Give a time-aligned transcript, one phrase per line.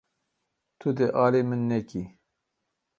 [0.79, 2.03] Tu dê alî min nekî.